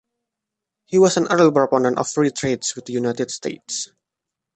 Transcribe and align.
He 0.87 0.97
was 0.97 1.15
an 1.15 1.27
early 1.29 1.51
proponent 1.51 1.99
of 1.99 2.09
free 2.09 2.31
trade 2.31 2.63
with 2.75 2.85
the 2.85 2.93
United 2.93 3.29
States. 3.29 3.91